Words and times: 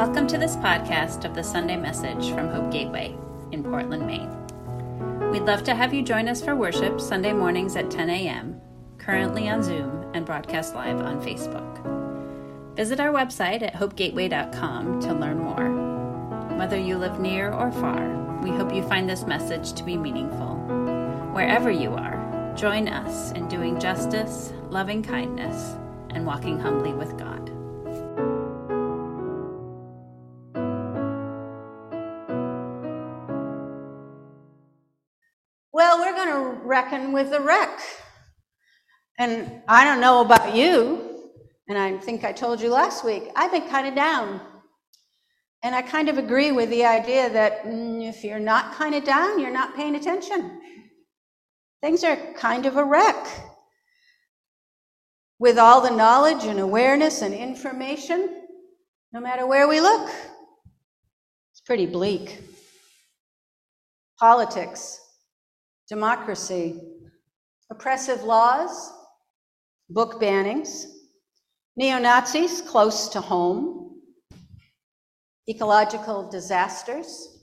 Welcome 0.00 0.28
to 0.28 0.38
this 0.38 0.56
podcast 0.56 1.26
of 1.26 1.34
the 1.34 1.44
Sunday 1.44 1.76
message 1.76 2.32
from 2.32 2.48
Hope 2.48 2.72
Gateway 2.72 3.14
in 3.52 3.62
Portland, 3.62 4.06
Maine. 4.06 4.30
We'd 5.30 5.42
love 5.42 5.62
to 5.64 5.74
have 5.74 5.92
you 5.92 6.00
join 6.00 6.26
us 6.26 6.42
for 6.42 6.56
worship 6.56 6.98
Sunday 6.98 7.34
mornings 7.34 7.76
at 7.76 7.90
10 7.90 8.08
a.m., 8.08 8.58
currently 8.96 9.50
on 9.50 9.62
Zoom 9.62 10.10
and 10.14 10.24
broadcast 10.24 10.74
live 10.74 11.02
on 11.02 11.20
Facebook. 11.20 11.84
Visit 12.76 12.98
our 12.98 13.12
website 13.12 13.60
at 13.60 13.74
hopegateway.com 13.74 15.00
to 15.02 15.12
learn 15.12 15.38
more. 15.38 16.56
Whether 16.56 16.78
you 16.78 16.96
live 16.96 17.20
near 17.20 17.52
or 17.52 17.70
far, 17.70 18.08
we 18.42 18.52
hope 18.52 18.72
you 18.72 18.82
find 18.84 19.06
this 19.06 19.26
message 19.26 19.74
to 19.74 19.84
be 19.84 19.98
meaningful. 19.98 20.54
Wherever 21.34 21.70
you 21.70 21.92
are, 21.92 22.54
join 22.56 22.88
us 22.88 23.32
in 23.32 23.48
doing 23.48 23.78
justice, 23.78 24.54
loving 24.70 25.02
kindness, 25.02 25.76
and 26.08 26.24
walking 26.24 26.58
humbly 26.58 26.94
with 26.94 27.18
God. 27.18 27.49
Going 36.24 36.44
to 36.44 36.60
reckon 36.64 37.12
with 37.12 37.30
the 37.30 37.40
wreck. 37.40 37.80
And 39.18 39.62
I 39.68 39.84
don't 39.84 40.00
know 40.00 40.20
about 40.20 40.54
you, 40.54 41.30
and 41.68 41.78
I 41.78 41.96
think 41.98 42.24
I 42.24 42.32
told 42.32 42.60
you 42.60 42.70
last 42.70 43.04
week, 43.04 43.24
I've 43.36 43.52
been 43.52 43.68
kind 43.68 43.86
of 43.86 43.94
down. 43.94 44.40
And 45.62 45.74
I 45.74 45.82
kind 45.82 46.08
of 46.08 46.16
agree 46.16 46.52
with 46.52 46.70
the 46.70 46.84
idea 46.84 47.28
that 47.30 47.64
mm, 47.64 48.08
if 48.08 48.24
you're 48.24 48.38
not 48.38 48.74
kind 48.74 48.94
of 48.94 49.04
down, 49.04 49.38
you're 49.38 49.52
not 49.52 49.76
paying 49.76 49.94
attention. 49.94 50.60
Things 51.82 52.02
are 52.02 52.16
kind 52.34 52.66
of 52.66 52.76
a 52.76 52.84
wreck. 52.84 53.26
With 55.38 55.58
all 55.58 55.80
the 55.80 55.94
knowledge 55.94 56.44
and 56.44 56.60
awareness 56.60 57.22
and 57.22 57.34
information, 57.34 58.42
no 59.12 59.20
matter 59.20 59.46
where 59.46 59.68
we 59.68 59.80
look, 59.80 60.10
it's 61.52 61.60
pretty 61.64 61.86
bleak. 61.86 62.42
Politics, 64.18 65.00
democracy, 65.90 66.80
oppressive 67.68 68.22
laws, 68.22 68.92
book 69.90 70.20
bannings, 70.20 70.86
neo 71.76 71.98
Nazis 71.98 72.62
close 72.62 73.08
to 73.08 73.20
home, 73.20 74.00
ecological 75.48 76.30
disasters, 76.30 77.42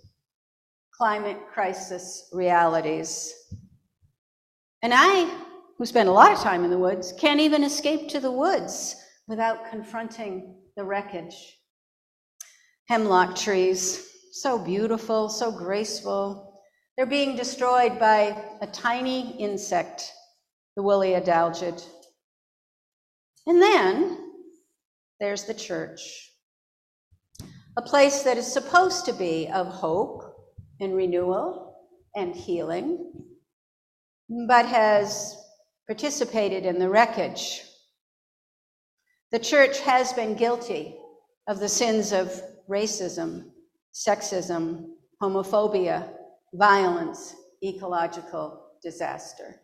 climate 0.93 1.37
crisis 1.51 2.29
realities. 2.31 3.33
And 4.81 4.93
I, 4.95 5.29
who 5.77 5.85
spend 5.85 6.07
a 6.07 6.13
lot 6.13 6.31
of 6.31 6.39
time 6.39 6.63
in 6.63 6.69
the 6.69 6.79
woods, 6.79 7.13
can't 7.19 7.41
even 7.41 7.65
escape 7.65 8.07
to 8.09 8.21
the 8.21 8.31
woods 8.31 8.95
without 9.27 9.69
confronting 9.69 10.55
the 10.77 10.85
wreckage. 10.85 11.35
Hemlock 12.87 13.35
trees, 13.35 14.09
so 14.31 14.57
beautiful, 14.57 15.27
so 15.27 15.51
graceful, 15.51 16.46
they're 16.97 17.05
being 17.05 17.35
destroyed 17.35 17.99
by 17.99 18.43
a 18.59 18.67
tiny 18.67 19.37
insect, 19.37 20.11
the 20.75 20.81
woolly 20.81 21.11
adelgid. 21.11 21.85
And 23.45 23.61
then 23.61 24.33
there's 25.19 25.43
the 25.43 25.53
church, 25.53 26.31
a 27.77 27.81
place 27.83 28.23
that 28.23 28.37
is 28.37 28.51
supposed 28.51 29.05
to 29.05 29.13
be 29.13 29.47
of 29.47 29.67
hope 29.67 30.23
and 30.79 30.95
renewal 30.95 31.75
and 32.15 32.35
healing, 32.35 33.13
but 34.47 34.65
has 34.65 35.37
participated 35.87 36.65
in 36.65 36.79
the 36.79 36.89
wreckage. 36.89 37.61
The 39.31 39.39
church 39.39 39.79
has 39.81 40.13
been 40.13 40.35
guilty 40.35 40.95
of 41.47 41.59
the 41.59 41.69
sins 41.69 42.11
of 42.11 42.41
racism, 42.67 43.51
sexism, 43.93 44.87
homophobia, 45.21 46.16
violence, 46.53 47.35
ecological 47.63 48.71
disaster. 48.81 49.61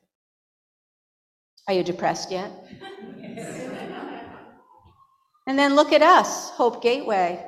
Are 1.68 1.74
you 1.74 1.84
depressed 1.84 2.32
yet? 2.32 2.52
and 5.48 5.58
then 5.58 5.76
look 5.76 5.94
at 5.94 6.02
us, 6.02 6.50
Hope 6.52 6.82
Gateway. 6.82 7.46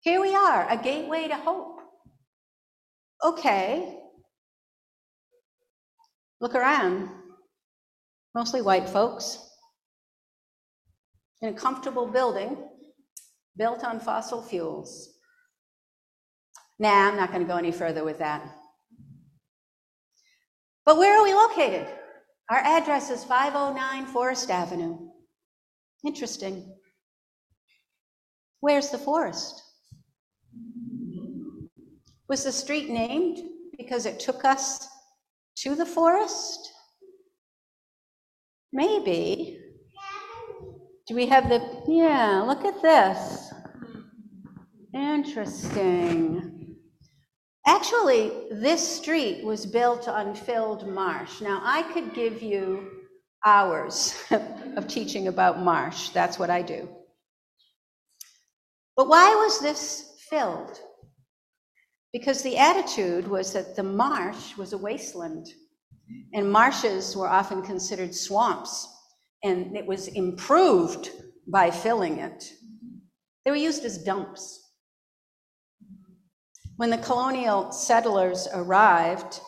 Here 0.00 0.20
we 0.20 0.34
are, 0.34 0.68
a 0.70 0.76
gateway 0.76 1.28
to 1.28 1.36
hope. 1.36 1.80
Okay. 3.24 3.98
Look 6.40 6.54
around. 6.54 7.08
Mostly 8.34 8.60
white 8.62 8.88
folks 8.88 9.38
in 11.40 11.48
a 11.48 11.52
comfortable 11.52 12.06
building 12.06 12.56
built 13.56 13.84
on 13.84 14.00
fossil 14.00 14.42
fuels. 14.42 15.15
Nah, 16.78 17.08
I'm 17.08 17.16
not 17.16 17.32
going 17.32 17.42
to 17.42 17.48
go 17.48 17.56
any 17.56 17.72
further 17.72 18.04
with 18.04 18.18
that. 18.18 18.42
But 20.84 20.98
where 20.98 21.18
are 21.18 21.24
we 21.24 21.34
located? 21.34 21.86
Our 22.50 22.58
address 22.58 23.10
is 23.10 23.24
509 23.24 24.06
Forest 24.06 24.50
Avenue. 24.50 24.98
Interesting. 26.04 26.72
Where's 28.60 28.90
the 28.90 28.98
forest? 28.98 29.62
Was 32.28 32.44
the 32.44 32.52
street 32.52 32.88
named 32.88 33.38
because 33.76 34.06
it 34.06 34.20
took 34.20 34.44
us 34.44 34.88
to 35.56 35.74
the 35.74 35.86
forest? 35.86 36.72
Maybe. 38.72 39.60
Do 41.06 41.14
we 41.14 41.26
have 41.26 41.48
the. 41.48 41.62
Yeah, 41.86 42.42
look 42.46 42.64
at 42.64 42.82
this. 42.82 43.52
Interesting. 44.92 46.55
Actually, 47.66 48.30
this 48.50 48.96
street 48.96 49.44
was 49.44 49.66
built 49.66 50.06
on 50.06 50.36
filled 50.36 50.86
marsh. 50.86 51.40
Now, 51.40 51.60
I 51.64 51.82
could 51.82 52.14
give 52.14 52.40
you 52.40 52.90
hours 53.44 54.14
of 54.76 54.86
teaching 54.86 55.26
about 55.26 55.60
marsh. 55.60 56.10
That's 56.10 56.38
what 56.38 56.48
I 56.48 56.62
do. 56.62 56.88
But 58.96 59.08
why 59.08 59.34
was 59.34 59.60
this 59.60 60.16
filled? 60.30 60.80
Because 62.12 62.42
the 62.42 62.56
attitude 62.56 63.26
was 63.26 63.52
that 63.52 63.74
the 63.74 63.82
marsh 63.82 64.56
was 64.56 64.72
a 64.72 64.78
wasteland, 64.78 65.48
and 66.32 66.50
marshes 66.50 67.16
were 67.16 67.28
often 67.28 67.62
considered 67.62 68.14
swamps, 68.14 68.88
and 69.42 69.76
it 69.76 69.86
was 69.86 70.06
improved 70.08 71.10
by 71.48 71.70
filling 71.70 72.18
it. 72.18 72.52
They 73.44 73.50
were 73.50 73.56
used 73.56 73.84
as 73.84 73.98
dumps. 73.98 74.65
When 76.76 76.90
the 76.90 76.98
colonial 76.98 77.72
settlers 77.72 78.46
arrived, 78.52 79.40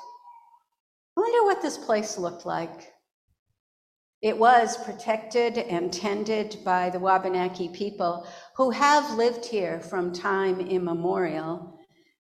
I 1.16 1.20
wonder 1.20 1.44
what 1.44 1.60
this 1.60 1.76
place 1.76 2.16
looked 2.16 2.46
like. 2.46 2.94
It 4.22 4.38
was 4.38 4.82
protected 4.82 5.58
and 5.58 5.92
tended 5.92 6.56
by 6.64 6.88
the 6.88 6.98
Wabanaki 6.98 7.68
people 7.68 8.26
who 8.56 8.70
have 8.70 9.18
lived 9.18 9.44
here 9.44 9.78
from 9.78 10.12
time 10.12 10.58
immemorial 10.58 11.78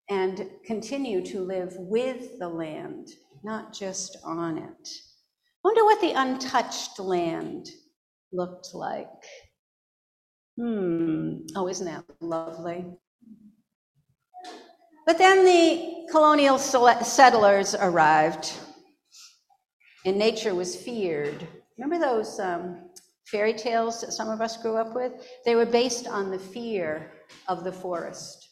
and 0.08 0.48
continue 0.64 1.22
to 1.26 1.40
live 1.40 1.74
with 1.76 2.38
the 2.38 2.48
land, 2.48 3.08
not 3.42 3.74
just 3.74 4.16
on 4.24 4.56
it. 4.56 4.88
I 4.88 5.68
wonder 5.68 5.84
what 5.84 6.00
the 6.00 6.12
untouched 6.12 6.98
land 6.98 7.68
looked 8.32 8.72
like. 8.72 9.08
Hmm, 10.56 11.40
oh, 11.56 11.68
isn't 11.68 11.86
that 11.86 12.04
lovely? 12.20 12.86
But 15.06 15.18
then 15.18 15.44
the 15.44 16.06
colonial 16.10 16.58
settlers 16.58 17.74
arrived, 17.74 18.52
and 20.06 20.18
nature 20.18 20.54
was 20.54 20.74
feared. 20.74 21.46
Remember 21.76 21.98
those 21.98 22.40
um, 22.40 22.90
fairy 23.26 23.52
tales 23.52 24.00
that 24.00 24.12
some 24.12 24.30
of 24.30 24.40
us 24.40 24.56
grew 24.56 24.76
up 24.76 24.94
with? 24.94 25.12
They 25.44 25.56
were 25.56 25.66
based 25.66 26.06
on 26.06 26.30
the 26.30 26.38
fear 26.38 27.12
of 27.48 27.64
the 27.64 27.72
forest. 27.72 28.48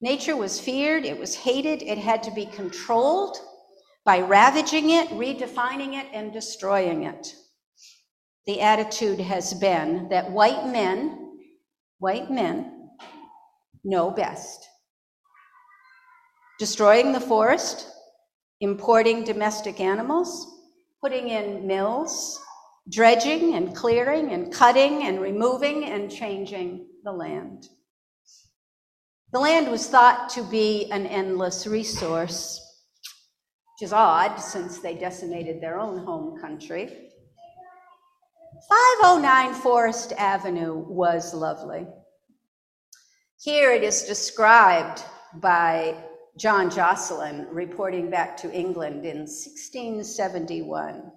Nature 0.00 0.36
was 0.36 0.60
feared, 0.60 1.04
it 1.04 1.18
was 1.18 1.34
hated, 1.34 1.82
it 1.82 1.98
had 1.98 2.22
to 2.24 2.30
be 2.32 2.46
controlled 2.46 3.38
by 4.04 4.20
ravaging 4.20 4.90
it, 4.90 5.08
redefining 5.10 5.94
it, 5.94 6.06
and 6.12 6.32
destroying 6.32 7.04
it. 7.04 7.34
The 8.46 8.60
attitude 8.60 9.20
has 9.20 9.54
been 9.54 10.08
that 10.08 10.30
white 10.30 10.66
men, 10.66 11.38
white 11.98 12.30
men, 12.30 12.71
know 13.84 14.10
best. 14.10 14.68
Destroying 16.58 17.12
the 17.12 17.20
forest, 17.20 17.88
importing 18.60 19.24
domestic 19.24 19.80
animals, 19.80 20.46
putting 21.00 21.28
in 21.28 21.66
mills, 21.66 22.40
dredging 22.90 23.54
and 23.54 23.74
clearing 23.74 24.30
and 24.30 24.52
cutting 24.52 25.04
and 25.04 25.20
removing 25.20 25.84
and 25.84 26.10
changing 26.10 26.86
the 27.04 27.12
land. 27.12 27.68
The 29.32 29.40
land 29.40 29.70
was 29.70 29.88
thought 29.88 30.28
to 30.30 30.42
be 30.42 30.90
an 30.92 31.06
endless 31.06 31.66
resource, 31.66 32.60
which 33.72 33.86
is 33.86 33.92
odd 33.92 34.36
since 34.36 34.78
they 34.78 34.94
decimated 34.94 35.60
their 35.60 35.80
own 35.80 36.04
home 36.04 36.38
country. 36.40 37.08
509 38.68 39.54
Forest 39.54 40.12
Avenue 40.18 40.74
was 40.74 41.34
lovely. 41.34 41.86
Here 43.44 43.72
it 43.72 43.82
is 43.82 44.04
described 44.04 45.02
by 45.34 45.96
John 46.38 46.70
Josselyn, 46.70 47.48
reporting 47.50 48.08
back 48.08 48.36
to 48.36 48.52
England 48.52 49.04
in 49.04 49.22
1671. 49.22 51.10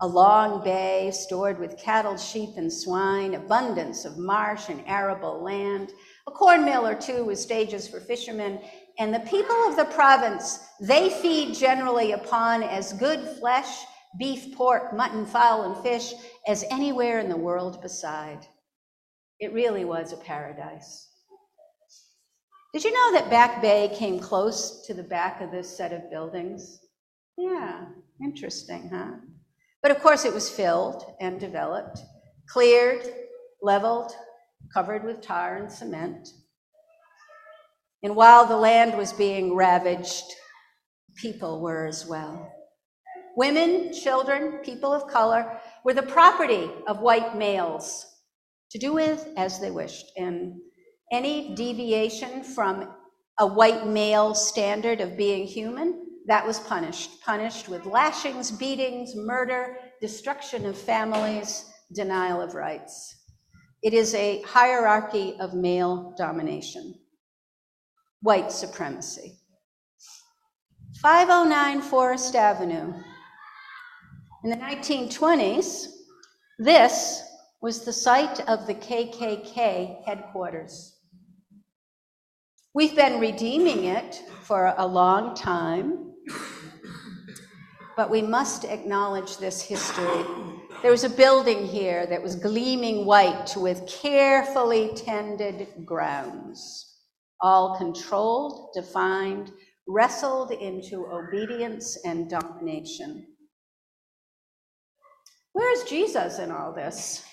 A 0.00 0.06
long 0.08 0.64
bay 0.64 1.12
stored 1.12 1.60
with 1.60 1.78
cattle, 1.78 2.16
sheep, 2.16 2.56
and 2.56 2.72
swine, 2.72 3.34
abundance 3.34 4.04
of 4.04 4.18
marsh 4.18 4.70
and 4.70 4.82
arable 4.88 5.40
land, 5.40 5.92
a 6.26 6.32
corn 6.32 6.64
mill 6.64 6.84
or 6.84 6.96
two 6.96 7.22
with 7.24 7.38
stages 7.38 7.86
for 7.86 8.00
fishermen, 8.00 8.60
and 8.98 9.14
the 9.14 9.20
people 9.20 9.54
of 9.68 9.76
the 9.76 9.84
province, 9.84 10.58
they 10.80 11.10
feed 11.10 11.54
generally 11.54 12.10
upon 12.10 12.64
as 12.64 12.92
good 12.94 13.20
flesh, 13.38 13.84
beef, 14.18 14.52
pork, 14.56 14.92
mutton, 14.92 15.24
fowl, 15.24 15.72
and 15.72 15.80
fish 15.84 16.12
as 16.48 16.64
anywhere 16.72 17.20
in 17.20 17.28
the 17.28 17.36
world 17.36 17.80
beside. 17.80 18.48
It 19.38 19.52
really 19.52 19.84
was 19.84 20.12
a 20.12 20.16
paradise. 20.16 21.06
Did 22.72 22.84
you 22.84 22.92
know 22.92 23.18
that 23.18 23.30
Back 23.30 23.60
Bay 23.60 23.90
came 23.92 24.20
close 24.20 24.86
to 24.86 24.94
the 24.94 25.02
back 25.02 25.40
of 25.40 25.50
this 25.50 25.76
set 25.76 25.92
of 25.92 26.08
buildings? 26.08 26.78
Yeah, 27.36 27.86
interesting, 28.22 28.88
huh? 28.92 29.16
But 29.82 29.90
of 29.90 30.00
course, 30.00 30.24
it 30.24 30.32
was 30.32 30.48
filled 30.48 31.04
and 31.20 31.40
developed, 31.40 31.98
cleared, 32.48 33.02
leveled, 33.60 34.12
covered 34.72 35.02
with 35.02 35.20
tar 35.20 35.56
and 35.56 35.72
cement. 35.72 36.28
And 38.04 38.14
while 38.14 38.46
the 38.46 38.56
land 38.56 38.96
was 38.96 39.12
being 39.12 39.56
ravaged, 39.56 40.24
people 41.16 41.60
were 41.60 41.86
as 41.86 42.06
well. 42.06 42.52
Women, 43.36 43.92
children, 43.92 44.58
people 44.58 44.92
of 44.92 45.08
color 45.08 45.60
were 45.84 45.94
the 45.94 46.02
property 46.02 46.70
of 46.86 47.00
white 47.00 47.36
males 47.36 48.06
to 48.70 48.78
do 48.78 48.92
with 48.92 49.26
as 49.36 49.58
they 49.58 49.72
wished. 49.72 50.06
And 50.16 50.60
any 51.10 51.54
deviation 51.54 52.42
from 52.42 52.88
a 53.38 53.46
white 53.46 53.86
male 53.86 54.34
standard 54.34 55.00
of 55.00 55.16
being 55.16 55.46
human, 55.46 56.06
that 56.26 56.46
was 56.46 56.60
punished. 56.60 57.20
Punished 57.22 57.68
with 57.68 57.86
lashings, 57.86 58.50
beatings, 58.50 59.16
murder, 59.16 59.78
destruction 60.00 60.66
of 60.66 60.76
families, 60.76 61.64
denial 61.92 62.40
of 62.40 62.54
rights. 62.54 63.16
It 63.82 63.94
is 63.94 64.14
a 64.14 64.42
hierarchy 64.42 65.36
of 65.40 65.54
male 65.54 66.14
domination, 66.16 66.94
white 68.20 68.52
supremacy. 68.52 69.38
509 71.00 71.80
Forest 71.80 72.36
Avenue. 72.36 72.92
In 74.44 74.50
the 74.50 74.56
1920s, 74.56 75.86
this 76.58 77.22
was 77.62 77.84
the 77.84 77.92
site 77.92 78.40
of 78.48 78.66
the 78.66 78.74
KKK 78.74 80.04
headquarters. 80.04 80.99
We've 82.72 82.94
been 82.94 83.18
redeeming 83.18 83.86
it 83.86 84.22
for 84.42 84.72
a 84.78 84.86
long 84.86 85.34
time, 85.34 86.12
but 87.96 88.08
we 88.08 88.22
must 88.22 88.64
acknowledge 88.64 89.38
this 89.38 89.60
history. 89.60 90.24
There 90.80 90.92
was 90.92 91.02
a 91.02 91.10
building 91.10 91.66
here 91.66 92.06
that 92.06 92.22
was 92.22 92.36
gleaming 92.36 93.06
white 93.06 93.56
with 93.56 93.88
carefully 93.88 94.92
tended 94.94 95.66
grounds, 95.84 97.00
all 97.40 97.76
controlled, 97.76 98.70
defined, 98.72 99.50
wrestled 99.88 100.52
into 100.52 101.06
obedience 101.06 101.98
and 102.04 102.30
domination. 102.30 103.26
Where 105.54 105.72
is 105.72 105.90
Jesus 105.90 106.38
in 106.38 106.52
all 106.52 106.72
this? 106.72 107.24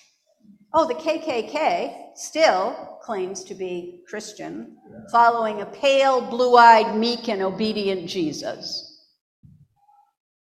Oh, 0.74 0.88
the 0.88 0.96
KKK 0.96 2.16
still 2.16 3.00
claims 3.02 3.44
to 3.46 3.56
be 3.56 4.04
Christian, 4.08 4.78
following 5.12 5.62
a 5.62 5.66
pale, 5.66 6.22
blue 6.22 6.58
eyed, 6.58 6.96
meek, 6.96 7.30
and 7.30 7.42
obedient 7.42 8.10
Jesus. 8.10 9.06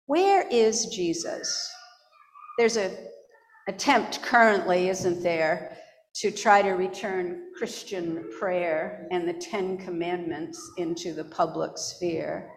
Where 0.07 0.47
is 0.49 0.87
Jesus? 0.87 1.71
There's 2.59 2.77
an 2.77 2.93
attempt 3.69 4.23
currently, 4.23 4.89
isn't 4.89 5.23
there, 5.23 5.77
to 6.17 6.31
try 6.31 6.63
to 6.63 6.71
return 6.71 7.51
Christian 7.59 8.31
prayer 8.39 9.07
and 9.11 9.29
the 9.29 9.35
Ten 9.35 9.77
Commandments 9.77 10.59
into 10.79 11.13
the 11.13 11.25
public 11.25 11.73
sphere. 11.77 12.51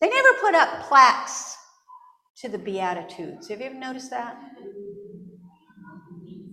They 0.00 0.08
never 0.08 0.38
put 0.40 0.54
up 0.54 0.88
plaques 0.88 1.56
to 2.38 2.48
the 2.48 2.58
Beatitudes. 2.58 3.48
Have 3.48 3.60
you 3.60 3.66
ever 3.66 3.74
noticed 3.76 4.10
that? 4.10 4.36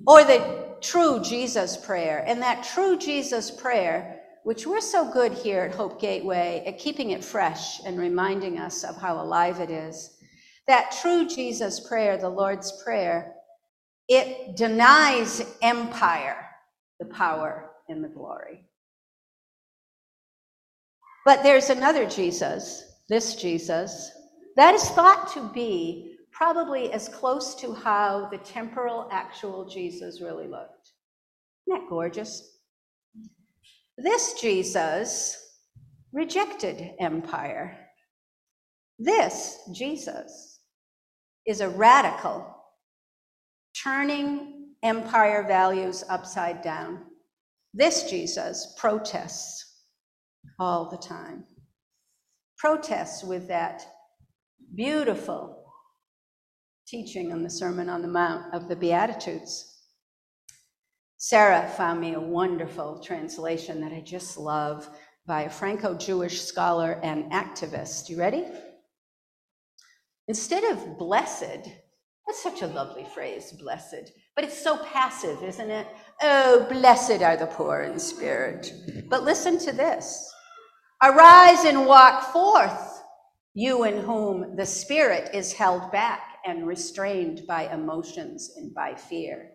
Or 0.09 0.23
the 0.23 0.75
true 0.81 1.21
Jesus 1.21 1.77
prayer. 1.77 2.23
And 2.25 2.41
that 2.41 2.63
true 2.63 2.97
Jesus 2.97 3.51
prayer, 3.51 4.21
which 4.43 4.65
we're 4.65 4.81
so 4.81 5.11
good 5.11 5.31
here 5.31 5.61
at 5.61 5.75
Hope 5.75 6.01
Gateway 6.01 6.63
at 6.65 6.79
keeping 6.79 7.11
it 7.11 7.23
fresh 7.23 7.79
and 7.85 7.99
reminding 7.99 8.57
us 8.57 8.83
of 8.83 8.97
how 8.97 9.21
alive 9.21 9.59
it 9.59 9.69
is, 9.69 10.17
that 10.65 10.97
true 10.99 11.27
Jesus 11.27 11.79
prayer, 11.79 12.17
the 12.17 12.27
Lord's 12.27 12.81
Prayer, 12.83 13.35
it 14.07 14.55
denies 14.55 15.43
empire 15.61 16.43
the 16.99 17.05
power 17.05 17.69
and 17.87 18.03
the 18.03 18.07
glory. 18.07 18.65
But 21.23 21.43
there's 21.43 21.69
another 21.69 22.07
Jesus, 22.07 22.83
this 23.09 23.35
Jesus, 23.35 24.11
that 24.55 24.73
is 24.73 24.89
thought 24.89 25.31
to 25.33 25.47
be 25.53 26.08
probably 26.39 26.89
as 26.93 27.09
close 27.09 27.53
to 27.53 27.73
how 27.73 28.29
the 28.31 28.37
temporal 28.37 29.09
actual 29.11 29.65
Jesus 29.67 30.21
really 30.21 30.47
looked. 30.47 30.93
Isn't 31.67 31.81
that 31.81 31.89
gorgeous? 31.89 32.59
This 33.97 34.39
Jesus 34.39 35.35
rejected 36.13 36.91
empire. 37.01 37.77
This 38.97 39.57
Jesus 39.73 40.61
is 41.45 41.59
a 41.59 41.67
radical, 41.67 42.55
turning 43.83 44.69
empire 44.81 45.45
values 45.45 46.05
upside 46.09 46.61
down. 46.61 47.03
This 47.73 48.09
Jesus 48.09 48.75
protests 48.79 49.81
all 50.57 50.89
the 50.89 50.97
time, 50.97 51.43
protests 52.57 53.25
with 53.25 53.49
that 53.49 53.85
beautiful 54.73 55.58
teaching 56.89 57.31
on 57.31 57.43
the 57.43 57.49
Sermon 57.49 57.87
on 57.87 58.01
the 58.01 58.07
Mount 58.07 58.51
of 58.51 58.67
the 58.67 58.75
Beatitudes. 58.75 59.77
Sarah 61.17 61.69
found 61.77 62.01
me 62.01 62.15
a 62.15 62.19
wonderful 62.19 62.99
translation 62.99 63.79
that 63.81 63.91
I 63.91 64.01
just 64.01 64.37
love 64.37 64.89
by 65.27 65.43
a 65.43 65.49
Franco 65.49 65.93
Jewish 65.93 66.41
scholar 66.41 66.99
and 67.03 67.31
activist. 67.31 68.09
You 68.09 68.17
ready? 68.17 68.45
Instead 70.27 70.63
of 70.63 70.97
blessed, 70.97 71.69
that's 72.25 72.41
such 72.41 72.63
a 72.63 72.67
lovely 72.67 73.05
phrase, 73.13 73.51
blessed, 73.51 74.11
but 74.35 74.43
it's 74.43 74.59
so 74.59 74.77
passive, 74.85 75.43
isn't 75.43 75.69
it? 75.69 75.85
Oh, 76.23 76.65
blessed 76.71 77.21
are 77.21 77.37
the 77.37 77.47
poor 77.47 77.81
in 77.81 77.99
spirit. 77.99 78.73
But 79.09 79.23
listen 79.23 79.59
to 79.59 79.71
this 79.71 80.31
Arise 81.03 81.65
and 81.65 81.85
walk 81.85 82.33
forth, 82.33 83.03
you 83.53 83.83
in 83.83 84.01
whom 84.03 84.55
the 84.55 84.65
Spirit 84.65 85.29
is 85.35 85.53
held 85.53 85.91
back 85.91 86.28
and 86.45 86.67
restrained 86.67 87.41
by 87.47 87.73
emotions 87.73 88.53
and 88.57 88.73
by 88.73 88.95
fear. 88.95 89.51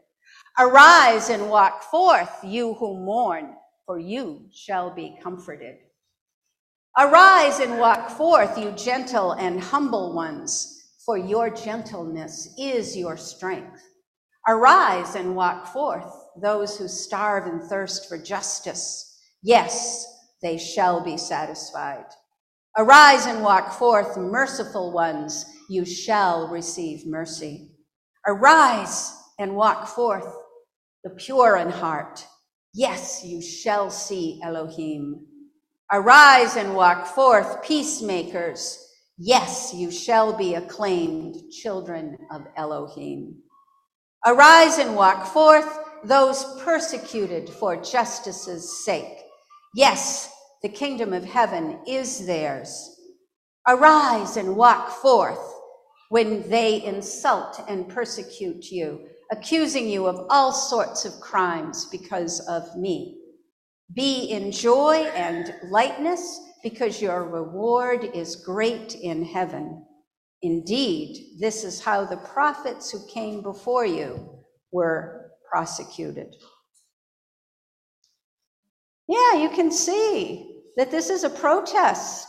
Arise 0.58 1.30
and 1.30 1.50
walk 1.50 1.82
forth, 1.82 2.30
you 2.44 2.74
who 2.74 2.96
mourn, 2.96 3.54
for 3.86 3.98
you 3.98 4.46
shall 4.52 4.94
be 4.94 5.18
comforted. 5.22 5.76
Arise 6.96 7.58
and 7.58 7.78
walk 7.78 8.10
forth, 8.10 8.56
you 8.56 8.70
gentle 8.72 9.32
and 9.32 9.60
humble 9.60 10.14
ones, 10.14 10.92
for 11.04 11.18
your 11.18 11.50
gentleness 11.50 12.54
is 12.56 12.96
your 12.96 13.16
strength. 13.16 13.82
Arise 14.46 15.16
and 15.16 15.34
walk 15.34 15.66
forth, 15.66 16.12
those 16.40 16.78
who 16.78 16.86
starve 16.86 17.46
and 17.46 17.62
thirst 17.62 18.08
for 18.08 18.16
justice. 18.16 19.18
Yes, 19.42 20.06
they 20.40 20.56
shall 20.56 21.02
be 21.02 21.16
satisfied. 21.16 22.06
Arise 22.76 23.26
and 23.26 23.42
walk 23.42 23.72
forth, 23.72 24.16
merciful 24.16 24.92
ones, 24.92 25.46
you 25.68 25.84
shall 25.84 26.48
receive 26.48 27.06
mercy. 27.06 27.70
Arise 28.26 29.12
and 29.38 29.56
walk 29.56 29.86
forth, 29.86 30.34
the 31.02 31.10
pure 31.10 31.56
in 31.56 31.70
heart. 31.70 32.26
Yes, 32.72 33.22
you 33.24 33.40
shall 33.40 33.90
see 33.90 34.40
Elohim. 34.42 35.26
Arise 35.92 36.56
and 36.56 36.74
walk 36.74 37.06
forth, 37.06 37.62
peacemakers. 37.62 38.78
Yes, 39.18 39.72
you 39.74 39.90
shall 39.90 40.36
be 40.36 40.54
acclaimed 40.54 41.36
children 41.52 42.16
of 42.32 42.46
Elohim. 42.56 43.36
Arise 44.26 44.78
and 44.78 44.96
walk 44.96 45.26
forth, 45.26 45.78
those 46.02 46.44
persecuted 46.62 47.48
for 47.48 47.76
justice's 47.76 48.84
sake. 48.84 49.20
Yes, 49.74 50.30
the 50.62 50.68
kingdom 50.68 51.12
of 51.12 51.24
heaven 51.24 51.80
is 51.86 52.26
theirs. 52.26 52.90
Arise 53.68 54.36
and 54.36 54.56
walk 54.56 54.90
forth 54.90 55.53
when 56.14 56.48
they 56.48 56.80
insult 56.84 57.60
and 57.68 57.88
persecute 57.88 58.70
you, 58.70 59.00
accusing 59.32 59.88
you 59.88 60.06
of 60.06 60.24
all 60.30 60.52
sorts 60.52 61.04
of 61.04 61.20
crimes 61.20 61.86
because 61.90 62.38
of 62.46 62.62
me. 62.76 63.18
Be 63.94 64.26
in 64.26 64.52
joy 64.52 65.10
and 65.16 65.52
lightness, 65.70 66.40
because 66.62 67.02
your 67.02 67.24
reward 67.24 68.10
is 68.14 68.36
great 68.36 68.94
in 68.94 69.24
heaven. 69.24 69.84
Indeed, 70.42 71.40
this 71.40 71.64
is 71.64 71.80
how 71.80 72.04
the 72.04 72.18
prophets 72.18 72.92
who 72.92 73.00
came 73.12 73.42
before 73.42 73.84
you 73.84 74.38
were 74.70 75.32
prosecuted. 75.50 76.32
Yeah, 79.08 79.34
you 79.34 79.48
can 79.48 79.72
see 79.72 80.60
that 80.76 80.92
this 80.92 81.10
is 81.10 81.24
a 81.24 81.30
protest. 81.30 82.28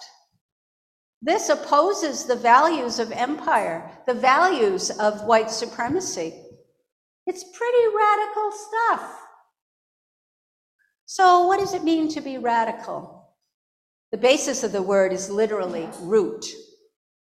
This 1.25 1.49
opposes 1.49 2.25
the 2.25 2.35
values 2.35 2.99
of 2.99 3.11
empire, 3.11 3.89
the 4.05 4.13
values 4.13 4.91
of 4.91 5.23
white 5.23 5.49
supremacy. 5.49 6.39
It's 7.25 7.43
pretty 7.43 7.95
radical 7.97 8.51
stuff. 8.51 9.21
So, 11.07 11.47
what 11.47 11.59
does 11.59 11.73
it 11.73 11.83
mean 11.83 12.09
to 12.09 12.21
be 12.21 12.37
radical? 12.37 13.33
The 14.11 14.19
basis 14.19 14.63
of 14.63 14.71
the 14.71 14.83
word 14.83 15.11
is 15.11 15.31
literally 15.31 15.89
root. 16.01 16.45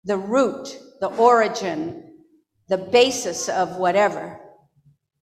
The 0.04 0.18
root, 0.18 0.78
the 1.00 1.08
origin, 1.08 2.12
the 2.68 2.78
basis 2.78 3.48
of 3.48 3.76
whatever. 3.76 4.38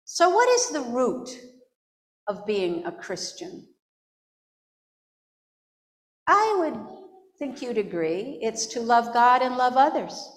So, 0.07 0.29
what 0.29 0.49
is 0.49 0.71
the 0.71 0.91
root 0.91 1.29
of 2.27 2.45
being 2.47 2.85
a 2.85 2.91
Christian? 2.91 3.69
I 6.27 6.57
would 6.59 7.00
think 7.41 7.63
you'd 7.63 7.79
agree 7.79 8.39
it's 8.43 8.67
to 8.67 8.81
love 8.81 9.15
God 9.15 9.41
and 9.41 9.57
love 9.57 9.77
others. 9.77 10.31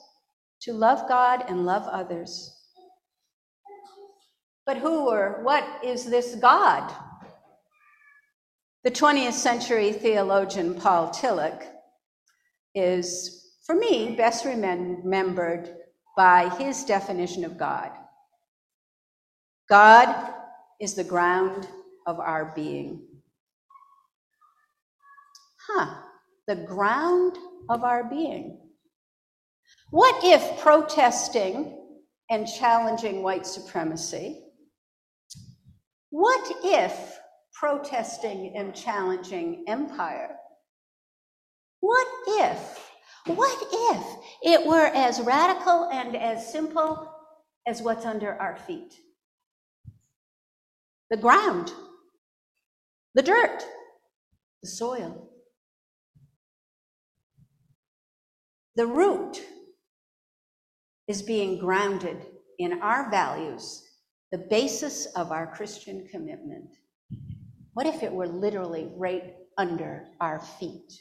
To 0.62 0.72
love 0.72 1.08
God 1.10 1.44
and 1.50 1.66
love 1.66 1.84
others. 1.84 2.50
But 4.66 4.78
who 4.78 5.10
or 5.10 5.42
what 5.44 5.66
is 5.84 6.06
this 6.06 6.36
God? 6.36 6.90
The 8.86 8.92
20th 8.92 9.34
century 9.34 9.92
theologian 9.92 10.76
Paul 10.76 11.10
Tillich 11.10 11.66
is, 12.74 13.52
for 13.66 13.76
me, 13.76 14.16
best 14.16 14.46
remembered 14.46 15.76
by 16.16 16.48
his 16.58 16.86
definition 16.86 17.44
of 17.44 17.58
God. 17.58 17.92
God 19.70 20.34
is 20.80 20.94
the 20.94 21.04
ground 21.04 21.68
of 22.06 22.20
our 22.22 22.54
being. 22.56 23.02
Huh, 25.68 26.03
the 26.48 26.56
ground 26.56 27.38
of 27.70 27.84
our 27.84 28.04
being. 28.04 28.60
What 29.92 30.24
if 30.24 30.60
protesting 30.62 31.80
and 32.30 32.48
challenging 32.48 33.24
white 33.24 33.46
supremacy? 33.46 34.44
What 36.10 36.52
if 36.64 37.20
protesting 37.54 38.54
and 38.56 38.76
challenging 38.76 39.66
empire? 39.68 40.36
What 41.80 42.08
if, 42.28 42.92
what 43.26 43.68
if 43.72 44.06
it 44.44 44.68
were 44.68 44.88
as 44.88 45.22
radical 45.22 45.90
and 45.92 46.16
as 46.16 46.52
simple 46.52 47.12
as 47.68 47.82
what's 47.82 48.06
under 48.06 48.34
our 48.34 48.58
feet? 48.58 48.96
The 51.10 51.18
ground, 51.18 51.72
the 53.16 53.22
dirt, 53.22 53.64
the 54.62 54.70
soil. 54.70 55.33
The 58.76 58.88
root 58.88 59.44
is 61.08 61.22
being 61.22 61.60
grounded 61.60 62.26
in 62.58 62.82
our 62.82 63.10
values, 63.12 63.84
the 64.32 64.38
basis 64.38 65.06
of 65.16 65.32
our 65.32 65.48
Christian 65.48 66.08
commitment. 66.10 66.70
What 67.74 67.86
if 67.86 68.02
it 68.02 68.12
were 68.12 68.28
literally 68.28 68.90
right 68.96 69.36
under 69.58 70.08
our 70.20 70.40
feet? 70.40 70.92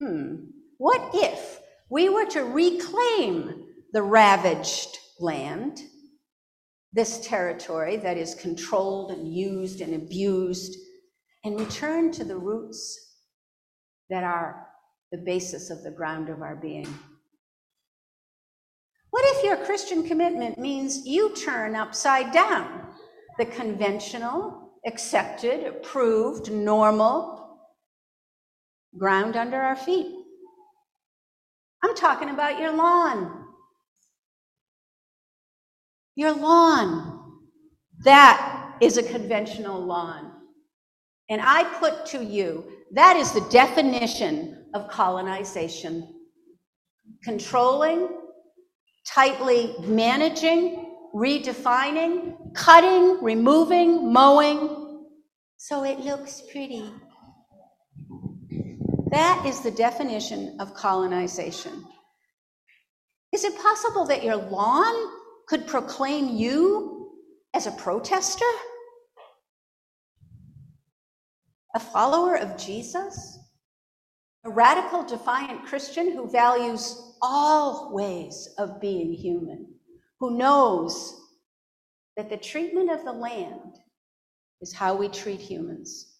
Hmm. 0.00 0.44
What 0.76 1.10
if 1.12 1.60
we 1.90 2.08
were 2.08 2.26
to 2.26 2.42
reclaim 2.42 3.66
the 3.92 4.02
ravaged 4.02 4.98
land, 5.18 5.80
this 6.92 7.26
territory 7.26 7.96
that 7.96 8.16
is 8.16 8.34
controlled 8.36 9.10
and 9.10 9.34
used 9.34 9.80
and 9.80 9.94
abused, 9.94 10.76
and 11.44 11.58
return 11.58 12.12
to 12.12 12.24
the 12.24 12.36
roots 12.36 13.16
that 14.10 14.22
are 14.22 14.67
the 15.10 15.18
basis 15.18 15.70
of 15.70 15.82
the 15.82 15.90
ground 15.90 16.28
of 16.28 16.42
our 16.42 16.56
being. 16.56 16.88
What 19.10 19.24
if 19.26 19.44
your 19.44 19.56
Christian 19.64 20.06
commitment 20.06 20.58
means 20.58 21.06
you 21.06 21.34
turn 21.34 21.74
upside 21.74 22.30
down 22.32 22.86
the 23.38 23.46
conventional, 23.46 24.72
accepted, 24.86 25.64
approved, 25.64 26.52
normal 26.52 27.58
ground 28.98 29.36
under 29.36 29.56
our 29.56 29.76
feet? 29.76 30.14
I'm 31.82 31.94
talking 31.94 32.30
about 32.30 32.60
your 32.60 32.72
lawn. 32.72 33.44
Your 36.16 36.32
lawn. 36.32 37.40
That 38.04 38.76
is 38.80 38.98
a 38.98 39.02
conventional 39.02 39.80
lawn. 39.80 40.32
And 41.30 41.40
I 41.42 41.64
put 41.78 42.06
to 42.06 42.24
you, 42.24 42.64
that 42.92 43.16
is 43.16 43.32
the 43.32 43.46
definition 43.50 44.57
of 44.74 44.88
colonization. 44.88 46.14
Controlling, 47.24 48.08
tightly 49.06 49.74
managing, 49.80 50.94
redefining, 51.14 52.54
cutting, 52.54 53.22
removing, 53.22 54.12
mowing, 54.12 55.06
so 55.56 55.84
it 55.84 56.00
looks 56.00 56.42
pretty. 56.52 56.92
That 59.10 59.44
is 59.46 59.60
the 59.60 59.70
definition 59.70 60.56
of 60.60 60.74
colonization. 60.74 61.84
Is 63.32 63.44
it 63.44 63.58
possible 63.58 64.04
that 64.06 64.22
your 64.22 64.36
lawn 64.36 65.12
could 65.48 65.66
proclaim 65.66 66.36
you 66.36 67.10
as 67.54 67.66
a 67.66 67.72
protester? 67.72 68.44
A 71.74 71.80
follower 71.80 72.36
of 72.36 72.56
Jesus? 72.56 73.38
A 74.44 74.50
radical, 74.50 75.04
defiant 75.04 75.64
Christian 75.66 76.12
who 76.12 76.30
values 76.30 77.14
all 77.20 77.92
ways 77.92 78.48
of 78.58 78.80
being 78.80 79.12
human, 79.12 79.66
who 80.20 80.36
knows 80.36 81.20
that 82.16 82.30
the 82.30 82.36
treatment 82.36 82.90
of 82.90 83.04
the 83.04 83.12
land 83.12 83.76
is 84.60 84.72
how 84.72 84.94
we 84.94 85.08
treat 85.08 85.40
humans. 85.40 86.14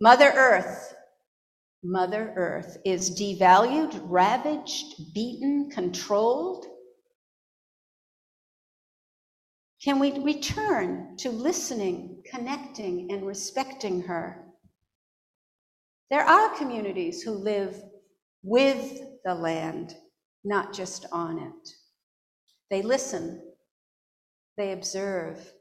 Mother 0.00 0.32
Earth, 0.34 0.94
Mother 1.82 2.32
Earth 2.36 2.78
is 2.84 3.18
devalued, 3.18 3.98
ravaged, 4.04 5.14
beaten, 5.14 5.70
controlled. 5.70 6.66
Can 9.82 9.98
we 9.98 10.18
return 10.20 11.16
to 11.18 11.30
listening, 11.30 12.22
connecting, 12.30 13.10
and 13.10 13.26
respecting 13.26 14.02
her? 14.02 14.45
There 16.10 16.24
are 16.24 16.56
communities 16.56 17.22
who 17.22 17.32
live 17.32 17.82
with 18.42 19.00
the 19.24 19.34
land, 19.34 19.96
not 20.44 20.72
just 20.72 21.06
on 21.10 21.38
it. 21.38 21.68
They 22.70 22.82
listen, 22.82 23.42
they 24.56 24.72
observe, 24.72 25.52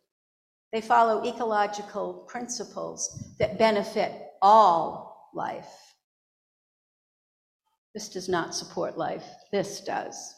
they 0.71 0.81
follow 0.81 1.25
ecological 1.25 2.25
principles 2.27 3.33
that 3.39 3.57
benefit 3.57 4.11
all 4.41 5.29
life. 5.33 5.71
This 7.93 8.09
does 8.09 8.29
not 8.29 8.53
support 8.53 8.97
life, 8.97 9.25
this 9.51 9.81
does. 9.81 10.33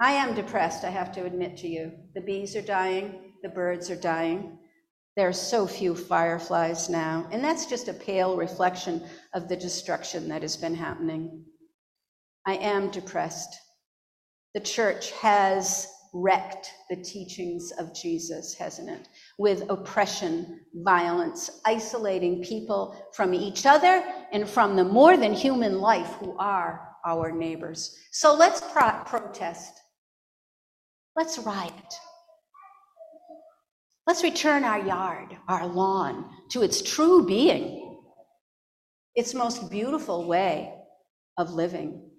I 0.00 0.12
am 0.12 0.34
depressed, 0.34 0.84
I 0.84 0.90
have 0.90 1.12
to 1.12 1.24
admit 1.24 1.56
to 1.58 1.68
you. 1.68 1.92
The 2.14 2.20
bees 2.20 2.56
are 2.56 2.62
dying, 2.62 3.34
the 3.42 3.48
birds 3.48 3.90
are 3.90 3.96
dying. 3.96 4.58
There 5.16 5.28
are 5.28 5.32
so 5.32 5.66
few 5.66 5.94
fireflies 5.94 6.88
now, 6.88 7.28
and 7.30 7.44
that's 7.44 7.66
just 7.66 7.88
a 7.88 7.94
pale 7.94 8.36
reflection 8.36 9.02
of 9.34 9.48
the 9.48 9.56
destruction 9.56 10.28
that 10.28 10.40
has 10.42 10.56
been 10.56 10.74
happening. 10.74 11.44
I 12.46 12.54
am 12.54 12.90
depressed. 12.90 13.54
The 14.54 14.60
church 14.60 15.12
has 15.12 15.86
wrecked 16.14 16.70
the 16.90 16.96
teachings 16.96 17.72
of 17.78 17.94
Jesus, 17.94 18.54
hasn't 18.54 18.88
it? 18.88 19.08
With 19.38 19.68
oppression, 19.70 20.60
violence, 20.74 21.60
isolating 21.64 22.42
people 22.42 23.10
from 23.14 23.34
each 23.34 23.64
other 23.66 24.04
and 24.32 24.48
from 24.48 24.76
the 24.76 24.84
more 24.84 25.16
than 25.16 25.32
human 25.32 25.80
life 25.80 26.14
who 26.20 26.36
are 26.38 26.88
our 27.06 27.32
neighbors. 27.32 27.98
So 28.12 28.34
let's 28.34 28.60
pro- 28.72 29.02
protest. 29.04 29.72
Let's 31.16 31.38
riot. 31.38 31.94
Let's 34.12 34.24
return 34.24 34.62
our 34.62 34.78
yard, 34.78 35.38
our 35.48 35.66
lawn, 35.66 36.28
to 36.50 36.60
its 36.60 36.82
true 36.82 37.24
being, 37.24 37.98
its 39.14 39.32
most 39.32 39.70
beautiful 39.70 40.26
way 40.26 40.74
of 41.38 41.52
living. 41.52 42.10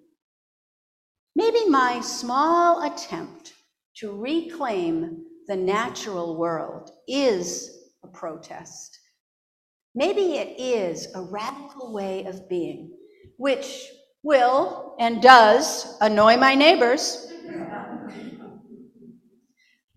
Maybe 1.36 1.68
my 1.68 2.00
small 2.00 2.82
attempt 2.82 3.52
to 3.98 4.10
reclaim 4.10 5.24
the 5.46 5.54
natural 5.54 6.36
world 6.36 6.90
is 7.06 7.70
a 8.02 8.08
protest. 8.08 8.98
Maybe 9.94 10.34
it 10.38 10.58
is 10.58 11.06
a 11.14 11.22
radical 11.22 11.92
way 11.92 12.24
of 12.24 12.48
being, 12.48 12.90
which 13.36 13.86
will 14.24 14.96
and 14.98 15.22
does 15.22 15.96
annoy 16.00 16.38
my 16.38 16.56
neighbors. 16.56 17.32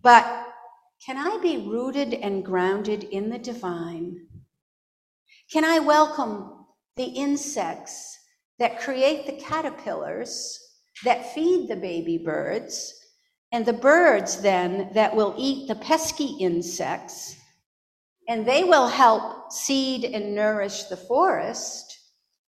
But 0.00 0.37
can 1.08 1.16
I 1.16 1.38
be 1.40 1.56
rooted 1.56 2.12
and 2.12 2.44
grounded 2.44 3.02
in 3.02 3.30
the 3.30 3.38
divine? 3.38 4.26
Can 5.50 5.64
I 5.64 5.78
welcome 5.78 6.66
the 6.96 7.04
insects 7.06 8.14
that 8.58 8.78
create 8.78 9.24
the 9.24 9.42
caterpillars 9.42 10.60
that 11.04 11.32
feed 11.32 11.66
the 11.66 11.76
baby 11.76 12.18
birds, 12.18 12.92
and 13.52 13.64
the 13.64 13.72
birds 13.72 14.42
then 14.42 14.90
that 14.92 15.16
will 15.16 15.34
eat 15.38 15.66
the 15.66 15.76
pesky 15.76 16.36
insects, 16.40 17.36
and 18.28 18.46
they 18.46 18.62
will 18.62 18.88
help 18.88 19.50
seed 19.50 20.04
and 20.04 20.34
nourish 20.34 20.82
the 20.84 20.96
forest 20.98 21.86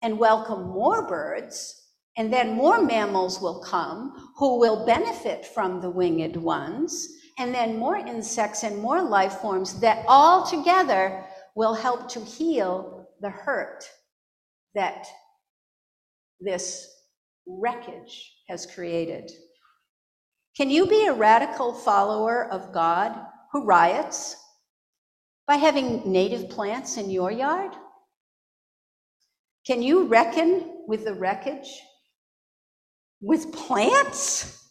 and 0.02 0.18
welcome 0.18 0.64
more 0.64 1.08
birds, 1.08 1.86
and 2.18 2.30
then 2.30 2.52
more 2.52 2.82
mammals 2.82 3.40
will 3.40 3.62
come 3.62 4.34
who 4.36 4.58
will 4.58 4.84
benefit 4.84 5.46
from 5.46 5.80
the 5.80 5.90
winged 5.90 6.36
ones, 6.36 7.08
and 7.38 7.54
then 7.54 7.78
more 7.78 7.96
insects 7.96 8.62
and 8.62 8.78
more 8.78 9.02
life 9.02 9.34
forms 9.34 9.80
that 9.80 10.04
all 10.06 10.46
together 10.46 11.24
will 11.54 11.74
help 11.74 12.08
to 12.10 12.20
heal 12.20 13.08
the 13.20 13.30
hurt 13.30 13.84
that 14.74 15.06
this 16.40 16.88
wreckage 17.46 18.32
has 18.48 18.66
created. 18.66 19.30
Can 20.56 20.70
you 20.70 20.86
be 20.86 21.06
a 21.06 21.12
radical 21.12 21.72
follower 21.72 22.46
of 22.50 22.72
God 22.72 23.18
who 23.52 23.64
riots 23.64 24.36
by 25.46 25.56
having 25.56 26.10
native 26.10 26.50
plants 26.50 26.96
in 26.96 27.10
your 27.10 27.30
yard? 27.30 27.72
Can 29.66 29.82
you 29.82 30.04
reckon 30.04 30.84
with 30.86 31.04
the 31.04 31.14
wreckage? 31.14 31.68
With 33.20 33.52
plants? 33.52 34.68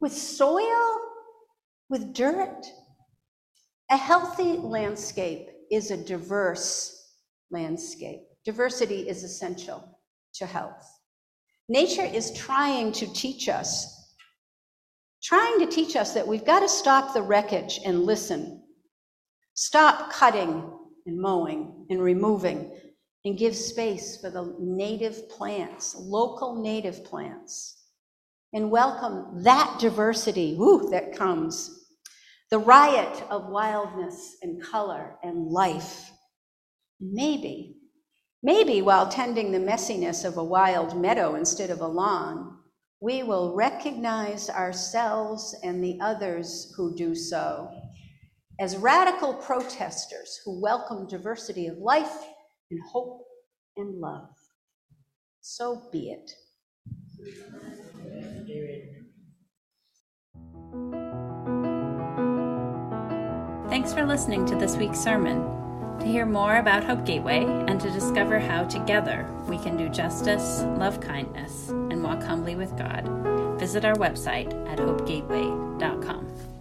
With 0.00 0.12
soil? 0.12 1.03
With 1.88 2.14
dirt? 2.14 2.66
A 3.90 3.96
healthy 3.96 4.52
landscape 4.56 5.48
is 5.70 5.90
a 5.90 5.96
diverse 5.96 7.12
landscape. 7.50 8.22
Diversity 8.44 9.08
is 9.08 9.22
essential 9.22 9.98
to 10.34 10.46
health. 10.46 10.86
Nature 11.68 12.04
is 12.04 12.32
trying 12.32 12.92
to 12.92 13.06
teach 13.12 13.48
us, 13.48 14.14
trying 15.22 15.58
to 15.60 15.66
teach 15.66 15.96
us 15.96 16.12
that 16.14 16.26
we've 16.26 16.44
got 16.44 16.60
to 16.60 16.68
stop 16.68 17.14
the 17.14 17.22
wreckage 17.22 17.80
and 17.84 18.04
listen. 18.04 18.62
Stop 19.54 20.12
cutting 20.12 20.70
and 21.06 21.20
mowing 21.20 21.86
and 21.90 22.02
removing 22.02 22.72
and 23.24 23.38
give 23.38 23.56
space 23.56 24.18
for 24.20 24.30
the 24.30 24.54
native 24.58 25.28
plants, 25.30 25.94
local 25.98 26.60
native 26.60 27.04
plants, 27.04 27.83
and 28.54 28.70
welcome 28.70 29.42
that 29.42 29.78
diversity 29.78 30.56
woo, 30.56 30.88
that 30.90 31.14
comes. 31.14 31.86
The 32.50 32.58
riot 32.58 33.22
of 33.28 33.50
wildness 33.50 34.36
and 34.42 34.62
color 34.62 35.16
and 35.22 35.48
life. 35.48 36.10
Maybe 37.00 37.74
Maybe 38.44 38.82
while 38.82 39.08
tending 39.08 39.52
the 39.52 39.58
messiness 39.58 40.22
of 40.22 40.36
a 40.36 40.44
wild 40.44 41.00
meadow 41.00 41.34
instead 41.34 41.70
of 41.70 41.80
a 41.80 41.86
lawn, 41.86 42.58
we 43.00 43.22
will 43.22 43.54
recognize 43.54 44.50
ourselves 44.50 45.56
and 45.64 45.82
the 45.82 45.98
others 46.02 46.70
who 46.76 46.94
do 46.94 47.14
so 47.14 47.70
as 48.60 48.76
radical 48.76 49.32
protesters 49.32 50.38
who 50.44 50.60
welcome 50.60 51.08
diversity 51.08 51.68
of 51.68 51.78
life 51.78 52.18
and 52.70 52.78
hope 52.92 53.24
and 53.78 53.98
love. 53.98 54.28
So 55.40 55.88
be 55.90 56.10
it. 56.10 56.30
Thanks 63.84 64.00
for 64.00 64.06
listening 64.06 64.46
to 64.46 64.56
this 64.56 64.76
week's 64.76 64.98
sermon. 64.98 65.42
To 66.00 66.06
hear 66.06 66.24
more 66.24 66.56
about 66.56 66.84
Hope 66.84 67.04
Gateway 67.04 67.44
and 67.44 67.78
to 67.82 67.90
discover 67.90 68.38
how 68.38 68.64
together 68.64 69.28
we 69.46 69.58
can 69.58 69.76
do 69.76 69.90
justice, 69.90 70.62
love 70.78 71.02
kindness, 71.02 71.68
and 71.68 72.02
walk 72.02 72.22
humbly 72.22 72.56
with 72.56 72.74
God, 72.78 73.06
visit 73.60 73.84
our 73.84 73.94
website 73.96 74.54
at 74.72 74.78
hopegateway.com. 74.78 76.53